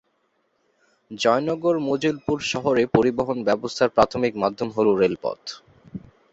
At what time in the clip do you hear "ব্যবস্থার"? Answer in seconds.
3.43-3.89